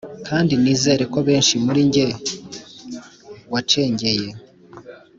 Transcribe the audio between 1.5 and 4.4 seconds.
muri njye wacengeye.